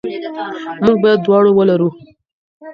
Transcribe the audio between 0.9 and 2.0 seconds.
باید دواړه ولرو.